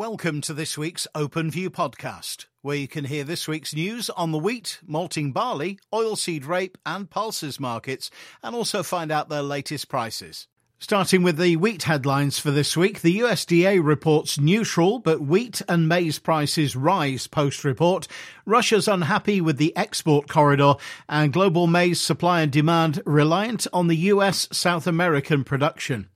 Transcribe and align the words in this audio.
Welcome 0.00 0.40
to 0.42 0.54
this 0.54 0.78
week's 0.78 1.06
Open 1.14 1.50
View 1.50 1.68
podcast, 1.70 2.46
where 2.62 2.74
you 2.74 2.88
can 2.88 3.04
hear 3.04 3.22
this 3.22 3.46
week's 3.46 3.74
news 3.74 4.08
on 4.08 4.32
the 4.32 4.38
wheat, 4.38 4.80
malting 4.86 5.30
barley, 5.30 5.78
oilseed 5.92 6.46
rape, 6.46 6.78
and 6.86 7.10
pulses 7.10 7.60
markets, 7.60 8.10
and 8.42 8.56
also 8.56 8.82
find 8.82 9.12
out 9.12 9.28
their 9.28 9.42
latest 9.42 9.90
prices. 9.90 10.46
Starting 10.78 11.22
with 11.22 11.36
the 11.36 11.56
wheat 11.56 11.82
headlines 11.82 12.38
for 12.38 12.50
this 12.50 12.78
week, 12.78 13.02
the 13.02 13.18
USDA 13.18 13.84
reports 13.84 14.40
neutral, 14.40 15.00
but 15.00 15.20
wheat 15.20 15.60
and 15.68 15.86
maize 15.86 16.18
prices 16.18 16.74
rise 16.74 17.26
post 17.26 17.62
report. 17.62 18.08
Russia's 18.46 18.88
unhappy 18.88 19.42
with 19.42 19.58
the 19.58 19.76
export 19.76 20.30
corridor, 20.30 20.76
and 21.10 21.30
global 21.30 21.66
maize 21.66 22.00
supply 22.00 22.40
and 22.40 22.50
demand 22.50 23.02
reliant 23.04 23.66
on 23.70 23.88
the 23.88 23.96
US 23.96 24.48
South 24.50 24.86
American 24.86 25.44
production. 25.44 26.08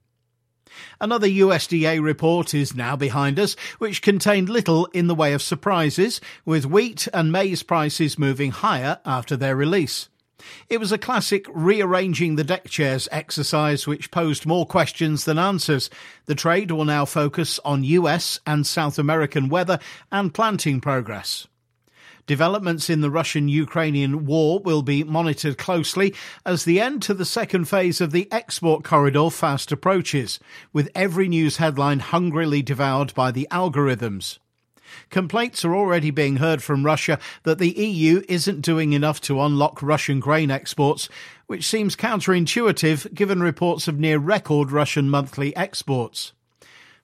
Another 0.99 1.27
USDA 1.27 2.01
report 2.01 2.53
is 2.53 2.75
now 2.75 2.95
behind 2.95 3.39
us, 3.39 3.55
which 3.77 4.01
contained 4.01 4.49
little 4.49 4.85
in 4.87 5.07
the 5.07 5.15
way 5.15 5.33
of 5.33 5.41
surprises, 5.41 6.21
with 6.45 6.65
wheat 6.65 7.07
and 7.13 7.31
maize 7.31 7.63
prices 7.63 8.19
moving 8.19 8.51
higher 8.51 8.99
after 9.05 9.35
their 9.35 9.55
release. 9.55 10.09
It 10.69 10.79
was 10.79 10.91
a 10.91 10.97
classic 10.97 11.45
rearranging 11.49 12.35
the 12.35 12.43
deck 12.43 12.65
chairs 12.65 13.07
exercise 13.11 13.87
which 13.87 14.11
posed 14.11 14.45
more 14.45 14.65
questions 14.65 15.25
than 15.25 15.39
answers. 15.39 15.89
The 16.25 16.35
trade 16.35 16.71
will 16.71 16.85
now 16.85 17.05
focus 17.05 17.59
on 17.65 17.83
US 17.83 18.39
and 18.45 18.65
South 18.65 18.99
American 18.99 19.49
weather 19.49 19.79
and 20.11 20.33
planting 20.33 20.81
progress. 20.81 21.47
Developments 22.27 22.89
in 22.89 23.01
the 23.01 23.11
Russian 23.11 23.47
Ukrainian 23.47 24.25
war 24.25 24.59
will 24.59 24.81
be 24.81 25.03
monitored 25.03 25.59
closely 25.59 26.15
as 26.43 26.65
the 26.65 26.79
end 26.79 27.03
to 27.03 27.13
the 27.13 27.25
second 27.25 27.65
phase 27.65 28.01
of 28.01 28.11
the 28.11 28.27
export 28.31 28.83
corridor 28.83 29.29
fast 29.29 29.71
approaches, 29.71 30.39
with 30.73 30.89
every 30.95 31.27
news 31.27 31.57
headline 31.57 31.99
hungrily 31.99 32.63
devoured 32.63 33.13
by 33.13 33.29
the 33.29 33.47
algorithms. 33.51 34.39
Complaints 35.11 35.63
are 35.63 35.75
already 35.75 36.09
being 36.09 36.37
heard 36.37 36.63
from 36.63 36.85
Russia 36.85 37.19
that 37.43 37.59
the 37.59 37.71
EU 37.71 38.23
isn't 38.27 38.61
doing 38.61 38.93
enough 38.93 39.21
to 39.21 39.41
unlock 39.41 39.83
Russian 39.83 40.19
grain 40.19 40.49
exports, 40.49 41.09
which 41.45 41.67
seems 41.67 41.95
counterintuitive 41.95 43.13
given 43.13 43.41
reports 43.41 43.87
of 43.87 43.99
near 43.99 44.17
record 44.17 44.71
Russian 44.71 45.09
monthly 45.09 45.55
exports. 45.55 46.33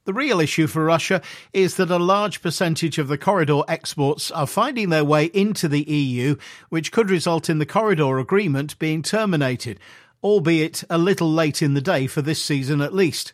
The 0.03 0.13
real 0.13 0.39
issue 0.39 0.65
for 0.65 0.83
Russia 0.83 1.21
is 1.53 1.75
that 1.75 1.91
a 1.91 1.99
large 1.99 2.41
percentage 2.41 2.97
of 2.97 3.07
the 3.07 3.19
corridor 3.19 3.61
exports 3.67 4.31
are 4.31 4.47
finding 4.47 4.89
their 4.89 5.05
way 5.05 5.25
into 5.25 5.67
the 5.67 5.83
EU, 5.83 6.37
which 6.69 6.91
could 6.91 7.11
result 7.11 7.51
in 7.51 7.59
the 7.59 7.67
corridor 7.67 8.17
agreement 8.17 8.79
being 8.79 9.03
terminated, 9.03 9.79
albeit 10.23 10.83
a 10.89 10.97
little 10.97 11.31
late 11.31 11.61
in 11.61 11.75
the 11.75 11.81
day 11.81 12.07
for 12.07 12.23
this 12.23 12.41
season 12.43 12.81
at 12.81 12.95
least. 12.95 13.33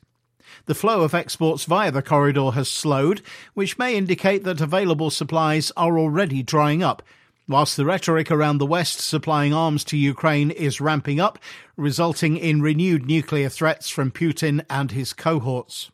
The 0.65 0.75
flow 0.75 1.03
of 1.03 1.13
exports 1.13 1.63
via 1.63 1.89
the 1.89 2.01
corridor 2.01 2.51
has 2.51 2.67
slowed, 2.67 3.21
which 3.53 3.77
may 3.77 3.95
indicate 3.95 4.43
that 4.43 4.59
available 4.59 5.09
supplies 5.09 5.71
are 5.77 5.97
already 5.97 6.43
drying 6.43 6.83
up, 6.83 7.01
whilst 7.47 7.77
the 7.77 7.85
rhetoric 7.85 8.29
around 8.29 8.57
the 8.57 8.65
West 8.65 8.99
supplying 8.99 9.53
arms 9.53 9.85
to 9.85 9.95
Ukraine 9.95 10.51
is 10.51 10.81
ramping 10.81 11.21
up, 11.21 11.39
resulting 11.77 12.35
in 12.35 12.61
renewed 12.61 13.05
nuclear 13.05 13.47
threats 13.47 13.87
from 13.87 14.11
Putin 14.11 14.65
and 14.69 14.91
his 14.91 15.13
cohorts. 15.13 15.91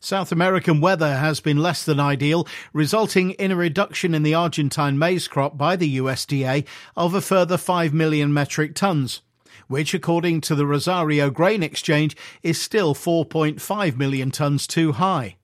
South 0.00 0.32
American 0.32 0.80
weather 0.80 1.16
has 1.16 1.40
been 1.40 1.58
less 1.58 1.84
than 1.84 2.00
ideal, 2.00 2.46
resulting 2.72 3.32
in 3.32 3.50
a 3.50 3.56
reduction 3.56 4.14
in 4.14 4.22
the 4.22 4.34
Argentine 4.34 4.98
maize 4.98 5.28
crop 5.28 5.56
by 5.56 5.76
the 5.76 5.98
USDA 5.98 6.66
of 6.96 7.14
a 7.14 7.20
further 7.20 7.56
5 7.56 7.92
million 7.92 8.32
metric 8.32 8.74
tons, 8.74 9.22
which, 9.66 9.94
according 9.94 10.40
to 10.42 10.54
the 10.54 10.66
Rosario 10.66 11.30
Grain 11.30 11.62
Exchange, 11.62 12.16
is 12.42 12.60
still 12.60 12.94
4.5 12.94 13.96
million 13.96 14.30
tons 14.30 14.66
too 14.66 14.92
high. 14.92 15.36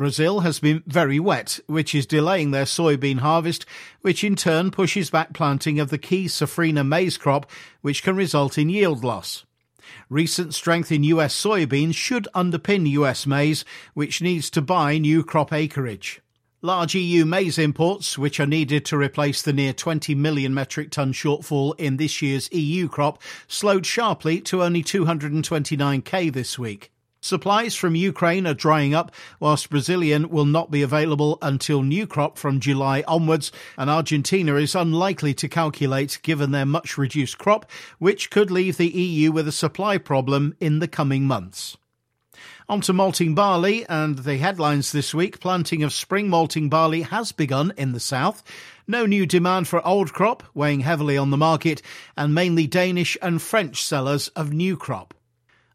Brazil 0.00 0.40
has 0.40 0.60
been 0.60 0.82
very 0.86 1.20
wet, 1.20 1.60
which 1.66 1.94
is 1.94 2.06
delaying 2.06 2.52
their 2.52 2.64
soybean 2.64 3.18
harvest, 3.18 3.66
which 4.00 4.24
in 4.24 4.34
turn 4.34 4.70
pushes 4.70 5.10
back 5.10 5.34
planting 5.34 5.78
of 5.78 5.90
the 5.90 5.98
key 5.98 6.24
safrinha 6.24 6.86
maize 6.86 7.18
crop, 7.18 7.50
which 7.82 8.02
can 8.02 8.16
result 8.16 8.56
in 8.56 8.70
yield 8.70 9.04
loss. 9.04 9.44
Recent 10.08 10.54
strength 10.54 10.92
in 10.92 11.04
US 11.04 11.34
soybeans 11.34 11.94
should 11.94 12.28
underpin 12.34 12.88
US 12.90 13.26
maize, 13.26 13.64
which 13.94 14.22
needs 14.22 14.50
to 14.50 14.62
buy 14.62 14.98
new 14.98 15.24
crop 15.24 15.52
acreage. 15.52 16.20
Large 16.62 16.94
EU 16.94 17.24
maize 17.24 17.58
imports, 17.58 18.18
which 18.18 18.38
are 18.38 18.46
needed 18.46 18.84
to 18.84 18.98
replace 18.98 19.40
the 19.40 19.52
near 19.52 19.72
20 19.72 20.14
million 20.14 20.52
metric 20.52 20.90
ton 20.90 21.12
shortfall 21.12 21.74
in 21.78 21.96
this 21.96 22.20
year's 22.20 22.52
EU 22.52 22.86
crop, 22.86 23.22
slowed 23.48 23.86
sharply 23.86 24.42
to 24.42 24.62
only 24.62 24.82
229k 24.82 26.30
this 26.30 26.58
week. 26.58 26.92
Supplies 27.30 27.76
from 27.76 27.94
Ukraine 27.94 28.44
are 28.44 28.54
drying 28.54 28.92
up, 28.92 29.12
whilst 29.38 29.70
Brazilian 29.70 30.30
will 30.30 30.46
not 30.46 30.72
be 30.72 30.82
available 30.82 31.38
until 31.40 31.84
new 31.84 32.04
crop 32.04 32.36
from 32.36 32.58
July 32.58 33.04
onwards, 33.06 33.52
and 33.78 33.88
Argentina 33.88 34.56
is 34.56 34.74
unlikely 34.74 35.32
to 35.34 35.48
calculate 35.48 36.18
given 36.24 36.50
their 36.50 36.66
much 36.66 36.98
reduced 36.98 37.38
crop, 37.38 37.70
which 38.00 38.30
could 38.30 38.50
leave 38.50 38.78
the 38.78 38.88
EU 38.88 39.30
with 39.30 39.46
a 39.46 39.52
supply 39.52 39.96
problem 39.96 40.56
in 40.58 40.80
the 40.80 40.88
coming 40.88 41.22
months. 41.22 41.76
On 42.68 42.80
to 42.80 42.92
malting 42.92 43.36
barley 43.36 43.86
and 43.88 44.18
the 44.18 44.38
headlines 44.38 44.90
this 44.90 45.14
week. 45.14 45.38
Planting 45.38 45.84
of 45.84 45.92
spring 45.92 46.28
malting 46.28 46.68
barley 46.68 47.02
has 47.02 47.30
begun 47.30 47.72
in 47.76 47.92
the 47.92 48.00
south. 48.00 48.42
No 48.88 49.06
new 49.06 49.24
demand 49.24 49.68
for 49.68 49.86
old 49.86 50.12
crop, 50.12 50.42
weighing 50.52 50.80
heavily 50.80 51.16
on 51.16 51.30
the 51.30 51.36
market, 51.36 51.80
and 52.16 52.34
mainly 52.34 52.66
Danish 52.66 53.16
and 53.22 53.40
French 53.40 53.84
sellers 53.84 54.26
of 54.34 54.52
new 54.52 54.76
crop. 54.76 55.14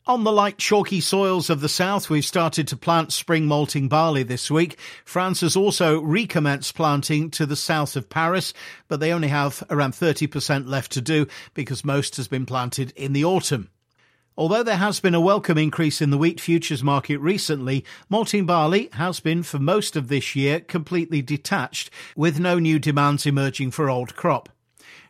On 0.08 0.24
the 0.24 0.32
light 0.32 0.60
chalky 0.60 1.02
soils 1.02 1.50
of 1.50 1.62
the 1.62 1.70
south, 1.70 2.12
we've 2.12 2.24
started 2.24 2.68
to 2.68 2.78
plant 2.78 3.12
spring 3.12 3.48
malting 3.48 3.88
barley 3.88 4.22
this 4.22 4.52
week. 4.52 4.78
France 5.04 5.42
has 5.42 5.56
also 5.56 6.00
recommenced 6.00 6.76
planting 6.76 7.32
to 7.32 7.48
the 7.48 7.56
south 7.56 7.96
of 7.96 8.08
Paris, 8.08 8.54
but 8.88 9.00
they 9.00 9.12
only 9.12 9.30
have 9.30 9.64
around 9.68 9.94
30% 9.94 10.68
left 10.68 10.92
to 10.92 11.02
do 11.02 11.26
because 11.56 11.84
most 11.84 12.18
has 12.18 12.28
been 12.28 12.46
planted 12.46 12.94
in 12.96 13.14
the 13.14 13.26
autumn. 13.26 13.72
Although 14.38 14.62
there 14.62 14.78
has 14.78 15.00
been 15.00 15.16
a 15.16 15.20
welcome 15.20 15.58
increase 15.58 16.04
in 16.04 16.12
the 16.12 16.20
wheat 16.20 16.40
futures 16.40 16.84
market 16.84 17.18
recently, 17.18 17.84
malting 18.08 18.46
barley 18.46 18.90
has 18.94 19.20
been 19.20 19.42
for 19.42 19.58
most 19.58 19.96
of 19.96 20.08
this 20.08 20.36
year 20.36 20.60
completely 20.60 21.24
detached, 21.24 21.90
with 22.16 22.40
no 22.40 22.60
new 22.60 22.78
demands 22.78 23.26
emerging 23.26 23.72
for 23.72 23.90
old 23.90 24.16
crop. 24.16 24.50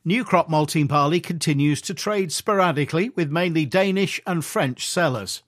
New 0.07 0.23
crop 0.23 0.47
malting 0.47 0.85
barley 0.85 1.19
continues 1.19 1.81
to 1.81 1.91
trade 1.91 2.31
sporadically 2.31 3.09
with 3.15 3.31
mainly 3.31 3.65
Danish 3.65 4.21
and 4.27 4.45
French 4.45 4.87
sellers. 4.87 5.41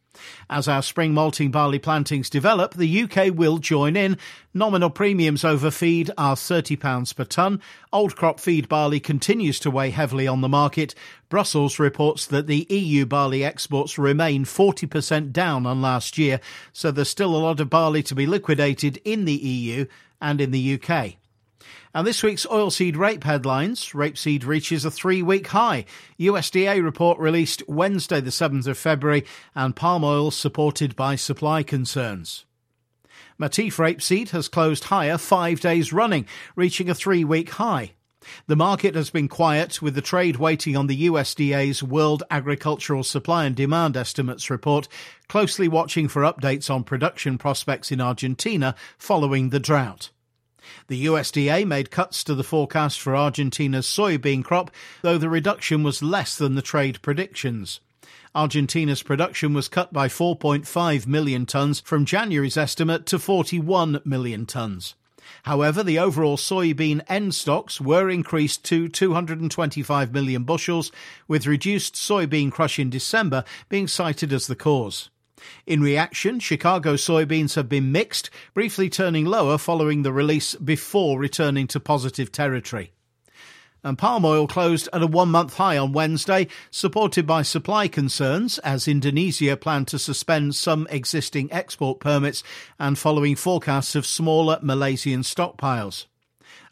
As 0.49 0.67
our 0.67 0.81
spring 0.81 1.13
malting 1.13 1.51
barley 1.51 1.77
plantings 1.77 2.27
develop, 2.27 2.73
the 2.73 3.03
UK 3.03 3.31
will 3.31 3.59
join 3.59 3.95
in. 3.95 4.17
Nominal 4.55 4.89
premiums 4.89 5.43
over 5.43 5.69
feed 5.69 6.09
are 6.17 6.35
£30 6.35 7.15
per 7.15 7.23
tonne. 7.25 7.61
Old 7.93 8.15
crop 8.15 8.39
feed 8.39 8.67
barley 8.67 8.99
continues 8.99 9.59
to 9.59 9.69
weigh 9.69 9.91
heavily 9.91 10.27
on 10.27 10.41
the 10.41 10.49
market. 10.49 10.95
Brussels 11.29 11.77
reports 11.77 12.25
that 12.25 12.47
the 12.47 12.65
EU 12.67 13.05
barley 13.05 13.43
exports 13.43 13.99
remain 13.99 14.43
40% 14.43 15.31
down 15.31 15.67
on 15.67 15.83
last 15.83 16.17
year, 16.17 16.39
so 16.73 16.89
there's 16.89 17.11
still 17.11 17.35
a 17.35 17.37
lot 17.37 17.59
of 17.59 17.69
barley 17.69 18.01
to 18.01 18.15
be 18.15 18.25
liquidated 18.25 18.99
in 19.05 19.25
the 19.25 19.35
EU 19.35 19.85
and 20.19 20.41
in 20.41 20.49
the 20.49 20.81
UK. 20.81 21.17
And 21.93 22.05
this 22.05 22.23
week's 22.23 22.45
oilseed 22.45 22.95
rape 22.95 23.23
headlines 23.23 23.91
rapeseed 23.93 24.45
reaches 24.45 24.85
a 24.85 24.91
three 24.91 25.21
week 25.21 25.47
high. 25.47 25.85
USDA 26.19 26.83
report 26.83 27.19
released 27.19 27.63
Wednesday, 27.67 28.21
the 28.21 28.29
7th 28.29 28.67
of 28.67 28.77
February, 28.77 29.25
and 29.55 29.75
palm 29.75 30.03
oil 30.03 30.31
supported 30.31 30.95
by 30.95 31.15
supply 31.15 31.63
concerns. 31.63 32.45
Matif 33.39 33.77
rapeseed 33.77 34.29
has 34.29 34.47
closed 34.47 34.85
higher 34.85 35.17
five 35.17 35.59
days 35.59 35.93
running, 35.93 36.25
reaching 36.55 36.89
a 36.89 36.95
three 36.95 37.23
week 37.23 37.51
high. 37.51 37.91
The 38.47 38.55
market 38.55 38.95
has 38.95 39.09
been 39.09 39.27
quiet, 39.27 39.81
with 39.81 39.95
the 39.95 40.01
trade 40.01 40.37
waiting 40.37 40.75
on 40.75 40.87
the 40.87 41.07
USDA's 41.07 41.83
World 41.83 42.23
Agricultural 42.29 43.03
Supply 43.03 43.45
and 43.45 43.55
Demand 43.55 43.95
Estimates 43.95 44.49
report, 44.49 44.87
closely 45.29 45.67
watching 45.67 46.07
for 46.07 46.23
updates 46.23 46.69
on 46.69 46.83
production 46.83 47.37
prospects 47.37 47.91
in 47.91 48.01
Argentina 48.01 48.75
following 48.97 49.49
the 49.49 49.59
drought. 49.59 50.09
The 50.87 51.05
USDA 51.05 51.65
made 51.65 51.91
cuts 51.91 52.23
to 52.23 52.35
the 52.35 52.43
forecast 52.43 52.99
for 52.99 53.15
Argentina's 53.15 53.87
soybean 53.87 54.43
crop, 54.43 54.71
though 55.01 55.17
the 55.17 55.29
reduction 55.29 55.83
was 55.83 56.03
less 56.03 56.37
than 56.37 56.55
the 56.55 56.61
trade 56.61 57.01
predictions. 57.01 57.79
Argentina's 58.35 59.03
production 59.03 59.53
was 59.53 59.67
cut 59.67 59.91
by 59.91 60.07
4.5 60.07 61.07
million 61.07 61.45
tonnes 61.45 61.81
from 61.83 62.05
January's 62.05 62.57
estimate 62.57 63.05
to 63.07 63.17
41 63.17 64.01
million 64.05 64.45
tonnes. 64.45 64.93
However, 65.43 65.83
the 65.83 65.99
overall 65.99 66.37
soybean 66.37 67.01
end 67.07 67.35
stocks 67.35 67.81
were 67.81 68.09
increased 68.09 68.63
to 68.65 68.87
225 68.87 70.13
million 70.13 70.43
bushels, 70.43 70.91
with 71.27 71.47
reduced 71.47 71.95
soybean 71.95 72.51
crush 72.51 72.79
in 72.79 72.89
December 72.89 73.43
being 73.69 73.87
cited 73.87 74.31
as 74.31 74.47
the 74.47 74.55
cause. 74.55 75.09
In 75.65 75.81
reaction, 75.81 76.39
Chicago 76.39 76.95
soybeans 76.95 77.55
have 77.55 77.69
been 77.69 77.91
mixed, 77.91 78.29
briefly 78.53 78.89
turning 78.89 79.25
lower 79.25 79.57
following 79.57 80.03
the 80.03 80.13
release 80.13 80.55
before 80.55 81.19
returning 81.19 81.67
to 81.67 81.79
positive 81.79 82.31
territory. 82.31 82.91
And 83.83 83.97
palm 83.97 84.25
oil 84.25 84.47
closed 84.47 84.89
at 84.91 85.01
a 85.03 85.07
one 85.07 85.29
month 85.29 85.55
high 85.55 85.77
on 85.77 85.93
Wednesday, 85.93 86.47
supported 86.71 87.27
by 87.27 87.43
supply 87.43 87.87
concerns 87.87 88.57
as 88.59 88.87
Indonesia 88.87 89.55
planned 89.55 89.87
to 89.89 89.99
suspend 89.99 90.55
some 90.55 90.87
existing 90.89 91.51
export 91.53 91.99
permits 91.99 92.43
and 92.79 92.97
following 92.97 93.35
forecasts 93.35 93.95
of 93.95 94.05
smaller 94.05 94.59
Malaysian 94.61 95.21
stockpiles. 95.21 96.05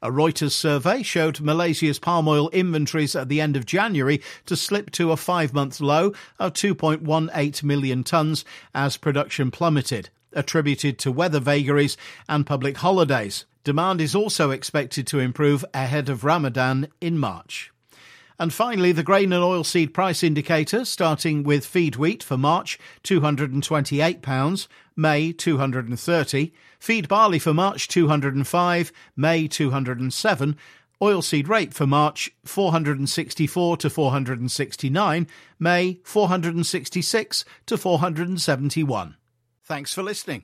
A 0.06 0.12
Reuters 0.12 0.52
survey 0.52 1.02
showed 1.02 1.42
Malaysia's 1.42 1.98
palm 1.98 2.28
oil 2.28 2.50
inventories 2.50 3.16
at 3.16 3.28
the 3.28 3.42
end 3.42 3.56
of 3.56 3.66
January 3.66 4.22
to 4.46 4.56
slip 4.56 4.92
to 4.92 5.12
a 5.12 5.18
five 5.18 5.52
month 5.52 5.82
low 5.82 6.14
of 6.38 6.54
2.18 6.54 7.64
million 7.64 8.04
tonnes 8.04 8.44
as 8.76 8.98
production 8.98 9.50
plummeted, 9.50 10.12
attributed 10.32 11.00
to 11.00 11.12
weather 11.12 11.40
vagaries 11.40 11.98
and 12.30 12.46
public 12.46 12.78
holidays. 12.78 13.46
Demand 13.64 14.00
is 14.00 14.14
also 14.14 14.52
expected 14.52 15.08
to 15.08 15.18
improve 15.18 15.66
ahead 15.74 16.08
of 16.08 16.24
Ramadan 16.24 16.90
in 17.02 17.18
March. 17.18 17.72
And 18.38 18.54
finally, 18.54 18.92
the 18.92 19.04
grain 19.04 19.32
and 19.32 19.44
oilseed 19.44 19.94
price 19.94 20.22
indicator, 20.22 20.84
starting 20.84 21.44
with 21.44 21.66
feed 21.66 21.96
wheat 21.96 22.22
for 22.22 22.38
March, 22.38 22.78
£228, 23.04 24.68
May 24.96 25.32
230, 25.32 26.54
feed 26.80 27.08
barley 27.08 27.40
for 27.40 27.54
March 27.54 27.88
205, 27.88 28.92
May 29.16 29.48
207, 29.48 30.58
oilseed 31.02 31.48
rape 31.48 31.74
for 31.74 31.88
March 31.88 32.32
464 32.44 33.78
to 33.78 33.90
469, 33.90 35.28
May 35.58 36.00
466 36.04 37.46
to 37.66 37.78
471. 37.78 39.16
Thanks 39.64 39.94
for 39.94 40.04
listening. 40.04 40.44